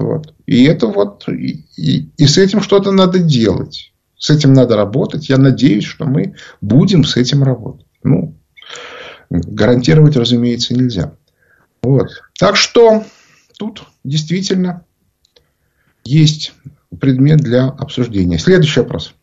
[0.00, 0.34] Вот.
[0.46, 3.92] И это вот, и, и, и с этим что-то надо делать.
[4.16, 5.28] С этим надо работать.
[5.28, 7.86] Я надеюсь, что мы будем с этим работать.
[8.02, 8.34] Ну,
[9.28, 11.14] гарантировать, разумеется, нельзя.
[11.82, 12.08] Вот.
[12.38, 13.04] Так что
[13.58, 14.86] тут действительно
[16.02, 16.54] есть
[16.98, 18.38] предмет для обсуждения.
[18.38, 19.14] Следующий вопрос.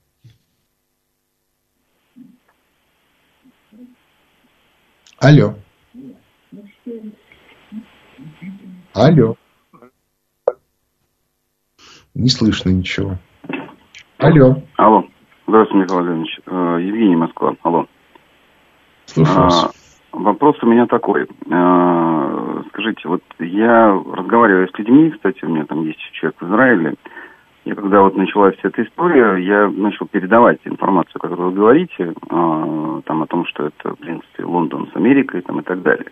[5.18, 5.56] Алло.
[8.94, 9.38] Алло.
[12.18, 13.18] Не слышно ничего.
[14.18, 14.56] Алло.
[14.78, 15.06] Алло.
[15.48, 16.40] Здравствуйте, Михаил Владимирович.
[16.48, 17.56] Э, Евгений Москва.
[17.62, 17.86] Алло.
[19.06, 19.72] Слушаю вас.
[20.12, 21.28] А, вопрос у меня такой.
[21.46, 26.96] Э, скажите, вот я разговариваю с людьми, кстати, у меня там есть человек в Израиле.
[27.66, 33.02] И когда вот началась вся эта история, я начал передавать информацию, которую вы говорите, э,
[33.06, 36.08] там о том, что это, в принципе, Лондон с Америкой там, и так далее.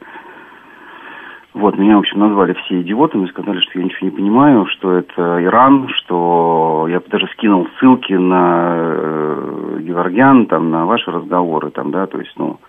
[1.55, 5.41] Вот, меня, в общем, назвали все идиотами, сказали, что я ничего не понимаю, что это
[5.41, 12.07] Иран, что я даже скинул ссылки на э, Геворгян, там, на ваши разговоры, там, да,
[12.07, 12.59] то есть, ну,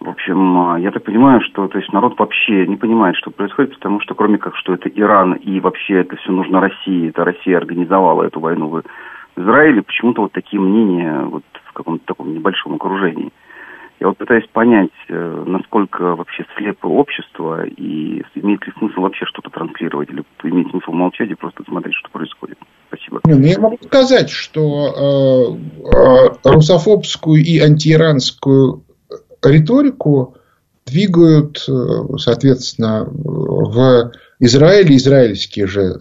[0.00, 4.00] в общем, я так понимаю, что то есть народ вообще не понимает, что происходит, потому
[4.00, 8.22] что кроме как, что это Иран и вообще это все нужно России, это Россия организовала
[8.22, 8.82] эту войну в
[9.36, 13.32] Израиле, почему-то вот такие мнения вот в каком-то таком небольшом окружении.
[14.02, 19.48] Я вот пытаюсь понять, э, насколько вообще слепо общество и имеет ли смысл вообще что-то
[19.50, 22.58] транслировать, или имеет смысл молчать и просто смотреть, что происходит.
[22.88, 23.20] Спасибо.
[23.24, 28.82] Ну я могу сказать, что э, э, русофобскую и антииранскую
[29.40, 30.34] риторику
[30.84, 31.58] двигают,
[32.18, 36.00] соответственно, в Израиле израильские же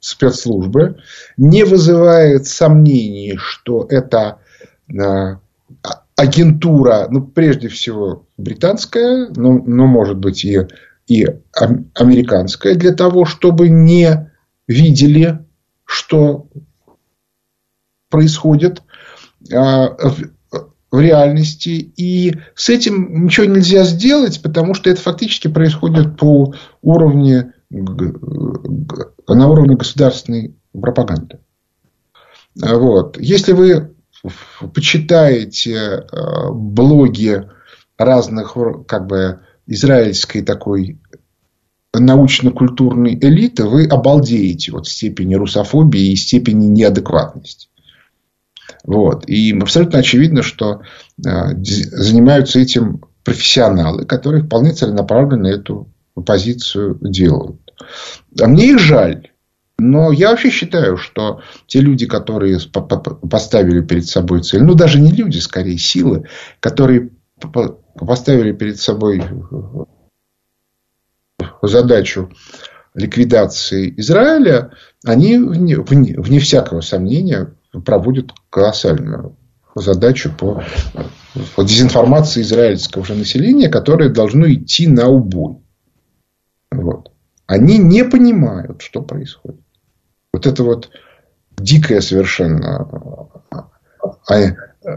[0.00, 0.98] спецслужбы,
[1.38, 4.38] не вызывает сомнений, что это
[6.16, 10.60] агентура, ну, прежде всего, британская, но, но может быть, и,
[11.06, 14.30] и американская, для того, чтобы не
[14.68, 15.44] видели,
[15.84, 16.48] что
[18.08, 18.82] происходит
[19.52, 19.96] а,
[20.94, 21.92] в реальности.
[21.96, 29.74] И с этим ничего нельзя сделать, потому что это фактически происходит по уровню, на уровне
[29.74, 31.40] государственной пропаганды.
[32.54, 33.18] Вот.
[33.18, 33.93] Если вы
[34.72, 37.48] почитаете э, блоги
[37.98, 38.56] разных
[38.86, 40.98] как бы израильской такой
[41.94, 47.68] научно-культурной элиты, вы обалдеете от степени русофобии и степени неадекватности.
[48.84, 49.28] Вот.
[49.28, 50.82] И абсолютно очевидно, что
[51.24, 55.88] э, занимаются этим профессионалы, которые вполне целенаправленно эту
[56.26, 57.60] позицию делают.
[58.40, 59.30] А мне их жаль.
[59.78, 62.58] Но я вообще считаю, что те люди, которые
[63.30, 66.28] поставили перед собой цель, ну даже не люди, скорее силы,
[66.60, 67.10] которые
[67.98, 69.22] поставили перед собой
[71.62, 72.30] задачу
[72.94, 74.70] ликвидации Израиля,
[75.04, 77.54] они, вне, вне, вне всякого сомнения,
[77.84, 79.36] проводят колоссальную
[79.74, 80.62] задачу по,
[81.56, 85.58] по дезинформации израильского же населения, которое должно идти на убой.
[86.70, 87.10] Вот.
[87.46, 89.60] Они не понимают, что происходит.
[90.32, 90.90] Вот это вот
[91.56, 92.88] дикая совершенно
[93.50, 93.68] а,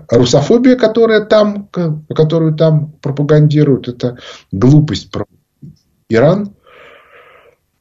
[0.10, 1.70] русофобия, которая там,
[2.16, 4.18] которую там пропагандируют, это
[4.52, 5.26] глупость про
[6.10, 6.54] Иран.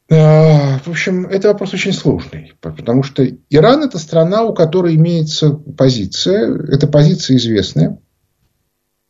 [0.09, 5.51] А, в общем, это вопрос очень сложный, потому что Иран это страна, у которой имеется
[5.51, 7.99] позиция, эта позиция известная.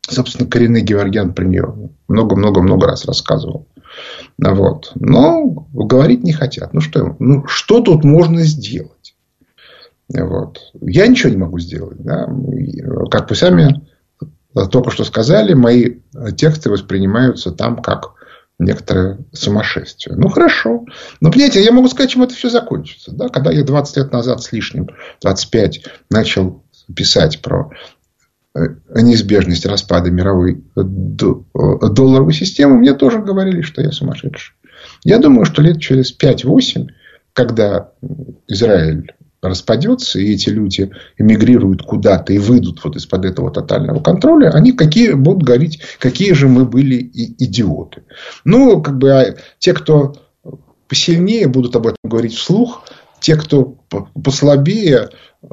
[0.09, 3.67] Собственно, коренный Геворгян про нее много-много-много раз рассказывал.
[4.37, 4.91] Вот.
[4.95, 6.73] Но говорить не хотят.
[6.73, 9.15] Ну что, ну, что тут можно сделать?
[10.13, 10.59] Вот.
[10.81, 12.01] Я ничего не могу сделать.
[12.01, 12.27] Да?
[13.11, 13.87] Как вы сами
[14.71, 15.97] только что сказали, мои
[16.35, 18.13] тексты воспринимаются там как
[18.59, 20.15] некоторое сумасшествие.
[20.15, 20.85] Ну, хорошо.
[21.21, 23.11] Но, понимаете, я могу сказать, чем это все закончится.
[23.11, 23.29] Да?
[23.29, 24.89] Когда я 20 лет назад с лишним,
[25.21, 26.63] 25, начал
[26.95, 27.71] писать про
[28.89, 34.55] неизбежность распада мировой долларовой системы, мне тоже говорили, что я сумасшедший.
[35.03, 36.87] Я думаю, что лет через 5-8,
[37.33, 37.91] когда
[38.47, 44.71] Израиль распадется, и эти люди эмигрируют куда-то и выйдут вот из-под этого тотального контроля, они
[44.71, 48.03] какие будут говорить, какие же мы были идиоты.
[48.43, 50.15] Ну, как бы а те, кто
[50.87, 52.85] посильнее, будут об этом говорить вслух,
[53.19, 53.77] те, кто
[54.23, 55.09] послабее,
[55.43, 55.47] э,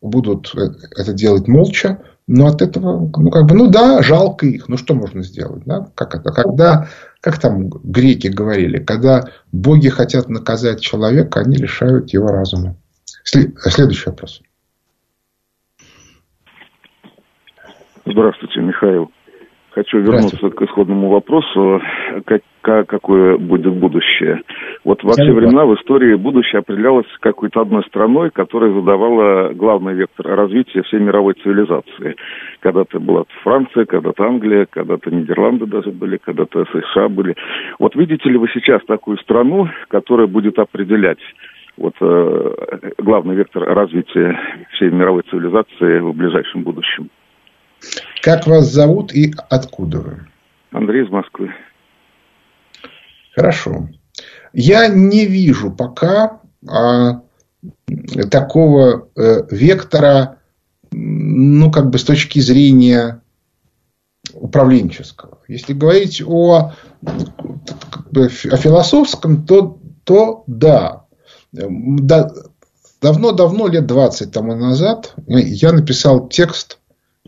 [0.00, 4.68] будут э, это делать молча, но от этого, ну, как бы, ну да, жалко их,
[4.68, 5.88] ну что можно сделать, да?
[5.94, 6.30] Как это?
[6.30, 6.88] Когда,
[7.20, 12.76] как там греки говорили, когда боги хотят наказать человека, они лишают его разума.
[13.24, 14.42] Следующий вопрос.
[18.04, 19.10] Здравствуйте, Михаил.
[19.78, 21.80] Хочу вернуться к исходному вопросу,
[22.24, 22.42] как,
[22.88, 24.42] какое будет будущее.
[24.82, 30.26] Вот во все времена в истории будущее определялось какой-то одной страной, которая задавала главный вектор
[30.34, 32.16] развития всей мировой цивилизации.
[32.58, 37.36] Когда-то была Франция, когда-то Англия, когда-то Нидерланды даже были, когда-то США были.
[37.78, 41.22] Вот видите ли вы сейчас такую страну, которая будет определять
[41.76, 44.36] вот э, главный вектор развития
[44.72, 47.10] всей мировой цивилизации в ближайшем будущем?
[48.22, 50.26] Как вас зовут и откуда вы?
[50.72, 51.50] Андрей из Москвы.
[53.34, 53.88] Хорошо.
[54.52, 57.22] Я не вижу пока а,
[58.30, 60.38] такого э, вектора,
[60.90, 63.20] ну, как бы с точки зрения
[64.32, 65.38] управленческого.
[65.48, 66.72] Если говорить о,
[67.90, 71.04] как бы, о философском, то, то да.
[71.52, 76.77] Давно-давно, лет 20 тому назад, я написал текст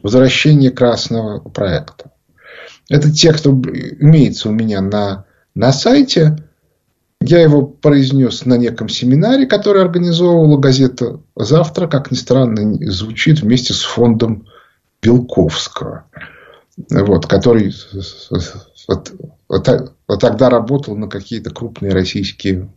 [0.02, 2.10] возвращение красного проекта.
[2.88, 5.24] Этот текст имеется у меня на,
[5.54, 6.36] на сайте.
[7.20, 13.74] Я его произнес на неком семинаре, который организовывала газета «Завтра», как ни странно, звучит вместе
[13.74, 14.46] с фондом
[15.02, 16.04] Белковского,
[16.90, 17.72] вот, который
[20.18, 22.70] тогда работал на какие-то крупные российские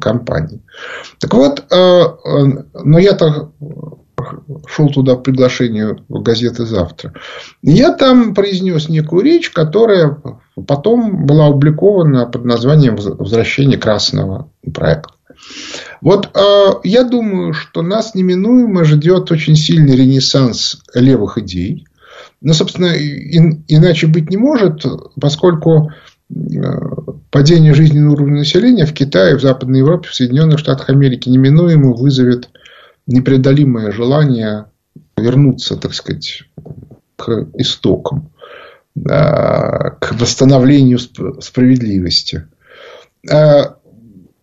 [0.00, 0.60] компании.
[1.18, 3.52] Так вот, э, э, но я-то
[4.66, 7.12] шел туда по приглашению газеты «Завтра».
[7.62, 10.18] Я там произнес некую речь, которая
[10.66, 15.14] потом была опубликована под названием «Возвращение красного проекта».
[16.00, 21.86] Вот э, я думаю, что нас неминуемо ждет очень сильный ренессанс левых идей.
[22.40, 24.84] Но, собственно, иначе быть не может,
[25.20, 25.90] поскольку
[27.30, 32.48] падение жизненного уровня населения в Китае, в Западной Европе, в Соединенных Штатах Америки неминуемо вызовет
[33.06, 34.66] непреодолимое желание
[35.16, 36.44] вернуться, так сказать,
[37.16, 38.30] к истокам,
[38.94, 42.46] к восстановлению справедливости.
[43.30, 43.76] А,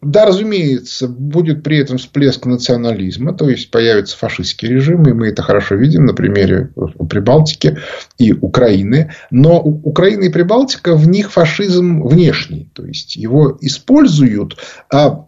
[0.01, 5.41] да, разумеется, будет при этом всплеск национализма, то есть появится фашистский режим, и мы это
[5.41, 6.72] хорошо видим на примере
[7.09, 7.78] Прибалтики
[8.18, 9.14] и Украины.
[9.32, 14.57] Но Украина и Прибалтика, в них фашизм внешний, то есть его используют,
[14.91, 15.26] а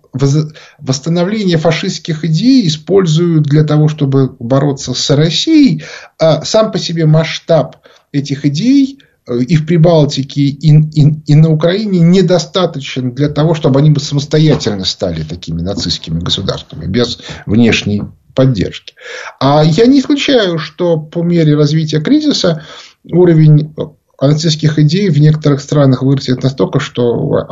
[0.80, 5.84] восстановление фашистских идей используют для того, чтобы бороться с Россией,
[6.20, 7.78] а сам по себе масштаб
[8.12, 13.80] этих идей Э, и в Прибалтике, и, и, и на Украине недостаточен для того, чтобы
[13.80, 18.04] они бы самостоятельно стали такими нацистскими государствами, без внешней
[18.34, 18.96] поддержки.
[19.40, 22.64] А я не исключаю, что по мере развития кризиса
[23.04, 23.74] уровень
[24.22, 27.48] нацистских идей в некоторых странах вырастет настолько, что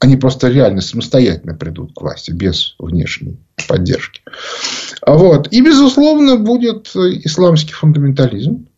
[0.00, 3.38] они просто реально самостоятельно придут к власти, без внешней
[3.68, 4.22] поддержки.
[5.06, 5.52] Вот.
[5.52, 8.68] И, безусловно, будет исламский фундаментализм.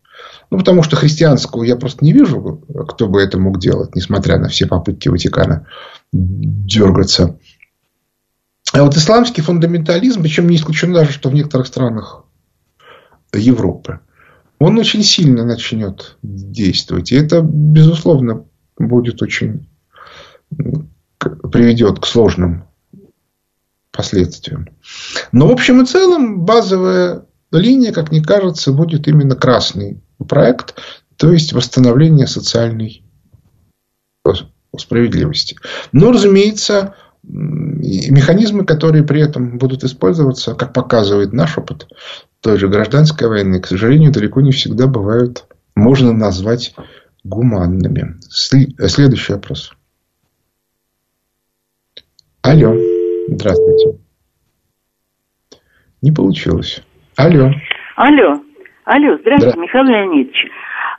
[0.51, 4.49] Ну, потому что христианского я просто не вижу, кто бы это мог делать, несмотря на
[4.49, 5.65] все попытки Ватикана
[6.11, 7.39] дергаться.
[8.73, 12.25] А вот исламский фундаментализм, причем не исключено даже, что в некоторых странах
[13.33, 14.01] Европы,
[14.61, 17.11] он очень сильно начнет действовать.
[17.11, 18.45] И это, безусловно,
[18.77, 19.67] будет очень
[21.17, 22.65] приведет к сложным
[23.91, 24.69] последствиям.
[25.31, 30.75] Но в общем и целом базовая линия, как мне кажется, будет именно красный проект,
[31.17, 33.03] то есть восстановление социальной
[34.77, 35.57] справедливости.
[35.91, 36.93] Но, разумеется,
[37.23, 41.87] механизмы, которые при этом будут использоваться, как показывает наш опыт
[42.41, 46.73] той же гражданской войны, к сожалению, далеко не всегда бывают, можно назвать
[47.23, 48.15] гуманными.
[48.29, 49.73] Следующий вопрос.
[52.41, 52.75] Алло.
[53.29, 53.99] Здравствуйте.
[56.01, 56.81] Не получилось.
[57.15, 57.51] Алло.
[57.95, 58.41] Алло.
[58.85, 59.61] Алло, здравствуйте, да.
[59.61, 60.47] Михаил Леонидович.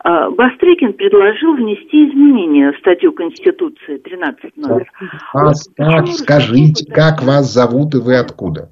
[0.05, 4.91] А, Бастрыкин предложил внести изменения в статью Конституции 13 номер.
[5.33, 8.71] А, вот так, скажите, как вас зовут и вы откуда?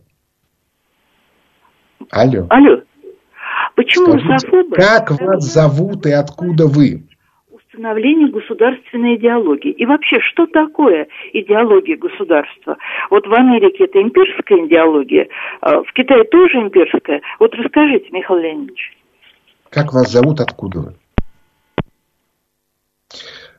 [2.10, 2.46] Алло.
[2.48, 2.82] Алло.
[3.76, 7.04] Почему Скажите, Как вас зовут и откуда вы?
[7.50, 9.70] Установление государственной идеологии.
[9.70, 12.76] И вообще, что такое идеология государства?
[13.10, 15.28] Вот в Америке это имперская идеология,
[15.60, 17.22] а в Китае тоже имперская.
[17.38, 18.96] Вот расскажите, Михаил Леонидович.
[19.70, 20.94] Как вас зовут, откуда вы?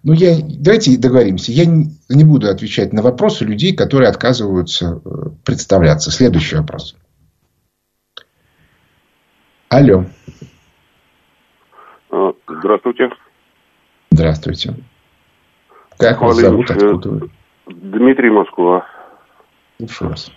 [0.04, 1.52] Ну, я, давайте договоримся.
[1.52, 5.10] Я не, не буду отвечать на вопросы людей, которые отказываются э,
[5.46, 6.10] представляться.
[6.12, 6.96] Следующий вопрос.
[9.72, 10.04] Алло.
[12.12, 13.10] А, здравствуйте.
[14.10, 14.74] Здравствуйте.
[15.98, 17.30] Как вас зовут, откуда вы?
[17.68, 18.86] Дмитрий Москва.
[19.78, 20.30] Слушаю вас.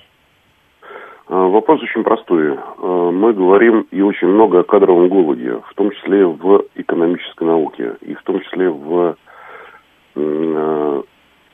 [1.26, 2.56] А, вопрос очень простой.
[2.56, 7.96] А, мы говорим и очень много о кадровом голоде, в том числе в экономической науке,
[8.02, 9.16] и в том числе в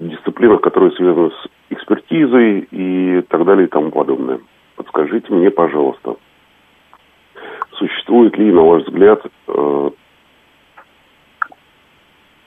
[0.01, 4.41] дисциплинах, которые связаны с экспертизой и так далее и тому подобное.
[4.77, 6.17] Подскажите мне, пожалуйста,
[7.73, 9.23] существует ли, на ваш взгляд,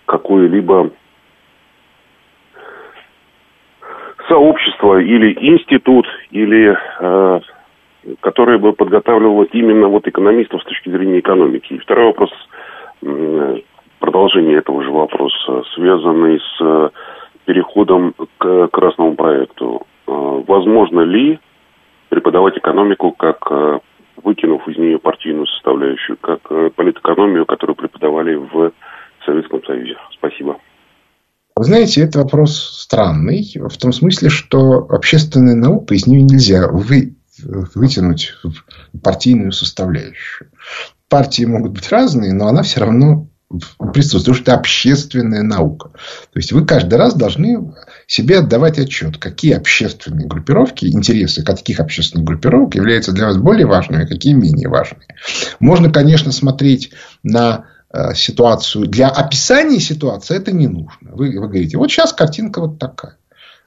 [0.05, 0.91] какое-либо
[4.27, 7.39] сообщество или институт, или э,
[8.21, 11.73] которое бы подготавливало именно вот экономистов с точки зрения экономики.
[11.73, 12.31] И второй вопрос,
[13.01, 13.57] э,
[13.99, 16.89] продолжение этого же вопроса, связанный с э,
[17.45, 19.85] переходом к красному проекту.
[20.07, 21.39] Э, возможно ли
[22.09, 23.79] преподавать экономику как э,
[24.17, 28.71] выкинув из нее партийную составляющую, как э, политэкономию, которую преподавали в
[29.25, 29.95] Советском Союзе?
[30.11, 30.57] Спасибо.
[31.55, 37.15] Вы знаете, это вопрос странный, в том смысле, что общественная наука, из нее нельзя вы,
[37.75, 38.33] вытянуть
[39.03, 40.49] партийную составляющую.
[41.09, 43.27] Партии могут быть разные, но она все равно
[43.93, 45.89] присутствует, потому что это общественная наука.
[45.89, 47.73] То есть, вы каждый раз должны
[48.07, 54.05] себе отдавать отчет, какие общественные группировки, интересы каких общественных группировок являются для вас более важными,
[54.05, 55.05] какие менее важными.
[55.59, 56.91] Можно, конечно, смотреть
[57.23, 61.11] на Э, ситуацию, для описания ситуации это не нужно.
[61.11, 63.17] Вы, вы говорите, вот сейчас картинка вот такая.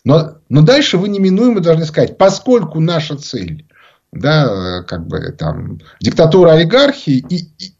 [0.04, 3.66] Но, но дальше вы неминуемо должны сказать, поскольку наша цель,
[4.10, 7.70] да, как бы там, диктатура олигархии и, и,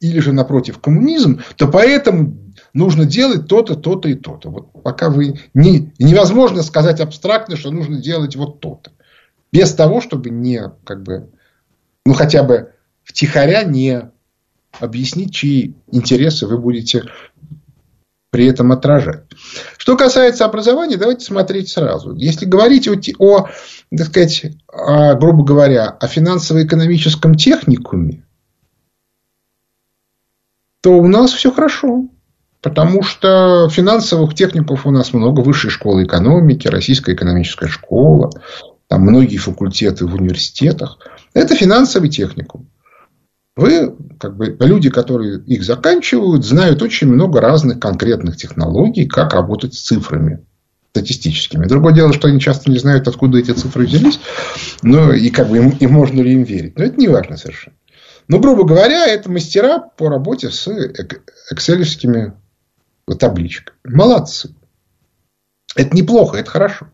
[0.00, 2.36] или же напротив коммунизм, то поэтому
[2.72, 4.50] нужно делать то-то, то-то и то-то.
[4.50, 8.92] Вот пока вы не, невозможно сказать абстрактно, что нужно делать вот то-то.
[9.52, 11.30] Без того, чтобы не, как бы,
[12.04, 12.72] ну хотя бы
[13.04, 14.10] втихаря не
[14.78, 17.04] объяснить, чьи интересы вы будете
[18.30, 19.24] при этом отражать.
[19.78, 22.14] Что касается образования, давайте смотреть сразу.
[22.14, 23.48] Если говорить о, о
[23.96, 28.25] так сказать, о, грубо говоря, о финансово-экономическом техникуме,
[30.86, 32.04] то у нас все хорошо.
[32.62, 35.40] Потому что финансовых техников у нас много.
[35.40, 38.30] Высшая школа экономики, Российская экономическая школа,
[38.86, 40.98] там многие факультеты в университетах.
[41.34, 42.68] Это финансовый техникум.
[43.56, 49.74] Вы, как бы, люди, которые их заканчивают, знают очень много разных конкретных технологий, как работать
[49.74, 50.46] с цифрами
[50.92, 51.66] статистическими.
[51.66, 54.20] Другое дело, что они часто не знают, откуда эти цифры взялись,
[54.82, 56.78] но и как бы им, и можно ли им верить.
[56.78, 57.74] Но это не важно совершенно.
[58.28, 60.68] Но, грубо говоря, это мастера по работе с
[61.50, 62.32] экселевскими
[63.18, 63.76] табличками.
[63.84, 64.54] Молодцы.
[65.76, 66.88] Это неплохо, это хорошо.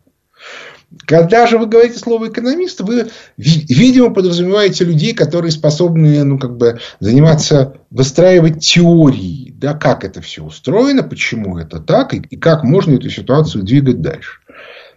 [1.07, 6.79] Когда же вы говорите слово экономист, вы, видимо, подразумеваете людей, которые способны ну, как бы,
[6.99, 12.93] заниматься, выстраивать теории, да, как это все устроено, почему это так, и, и как можно
[12.93, 14.41] эту ситуацию двигать дальше.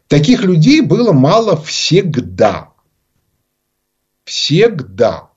[0.06, 2.72] Таких людей было мало всегда.
[4.24, 5.30] Всегда.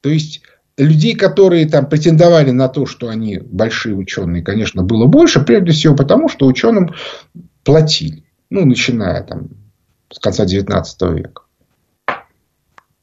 [0.00, 0.42] То есть,
[0.76, 5.94] людей, которые там претендовали на то, что они большие ученые, конечно, было больше, прежде всего
[5.94, 6.94] потому, что ученым
[7.64, 8.24] платили.
[8.50, 9.48] Ну, начиная там
[10.10, 11.42] с конца 19 века.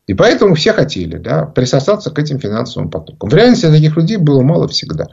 [0.07, 3.29] И поэтому все хотели да, присосаться к этим финансовым потокам.
[3.29, 5.07] В реальности таких людей было мало всегда.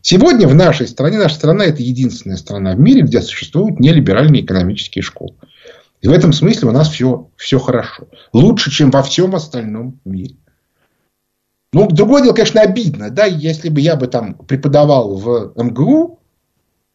[0.00, 5.02] Сегодня в нашей стране, наша страна это единственная страна в мире, где существуют нелиберальные экономические
[5.02, 5.34] школы.
[6.00, 8.08] И в этом смысле у нас все, все хорошо.
[8.32, 10.36] Лучше, чем во всем остальном мире.
[11.72, 13.10] Ну, другое дело, конечно, обидно.
[13.10, 16.20] Да, если бы я бы там преподавал в МГУ,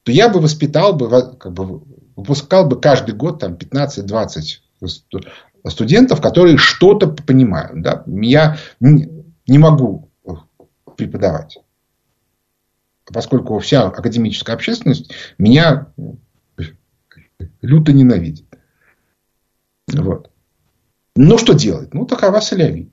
[0.04, 1.84] то я бы воспитал бы, как бы,
[2.16, 4.42] выпускал бы каждый год там 15-20
[5.68, 7.82] студентов, которые что-то понимают.
[7.82, 8.04] Да?
[8.08, 10.10] Я не могу
[10.98, 11.58] преподавать.
[13.06, 15.88] Поскольку вся академическая общественность меня
[17.62, 18.46] люто ненавидит.
[19.92, 20.32] Вот.
[21.16, 21.94] Ну, что делать?
[21.94, 22.93] Ну, такова солявит.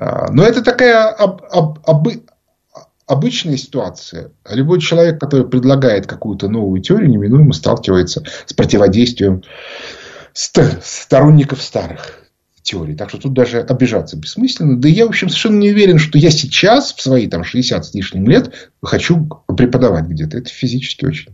[0.00, 2.22] А, но это такая об, об, обы,
[3.06, 4.30] обычная ситуация.
[4.48, 9.42] Любой человек, который предлагает какую-то новую теорию, неминуемо сталкивается с противодействием
[10.32, 12.28] сторонников старых
[12.62, 12.94] теорий.
[12.94, 14.80] Так что тут даже обижаться бессмысленно.
[14.80, 17.94] Да я, в общем, совершенно не уверен, что я сейчас, в свои там 60 с
[17.94, 20.38] лишним лет, хочу преподавать где-то.
[20.38, 21.32] Это физически очень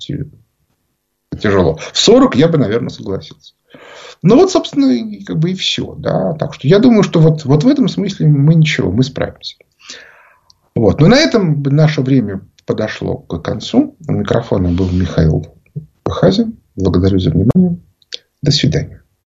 [1.38, 1.78] тяжело.
[1.92, 3.54] В 40 я бы, наверное, согласился.
[4.22, 5.94] Ну, вот, собственно, как бы и все.
[5.98, 6.32] Да?
[6.34, 9.56] Так что я думаю, что вот, вот в этом смысле мы ничего, мы справимся.
[10.74, 11.00] Вот.
[11.00, 13.96] Но на этом наше время подошло к концу.
[14.08, 15.46] У микрофона был Михаил
[16.06, 16.58] Хазин.
[16.76, 17.78] Благодарю за внимание.
[18.42, 19.03] До свидания.